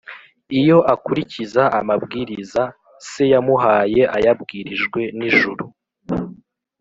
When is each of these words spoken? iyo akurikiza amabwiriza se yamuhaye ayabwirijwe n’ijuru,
iyo 0.59 0.77
akurikiza 0.93 1.63
amabwiriza 1.79 2.63
se 3.09 3.23
yamuhaye 3.33 4.01
ayabwirijwe 4.17 5.01
n’ijuru, 5.17 5.65